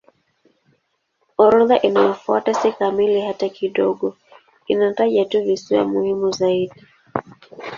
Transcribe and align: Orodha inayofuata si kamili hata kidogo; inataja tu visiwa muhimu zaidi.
Orodha 1.43 1.77
inayofuata 1.85 2.53
si 2.53 2.71
kamili 2.71 3.21
hata 3.21 3.49
kidogo; 3.49 4.17
inataja 4.67 5.25
tu 5.25 5.43
visiwa 5.43 5.83
muhimu 5.87 6.31
zaidi. 6.31 6.81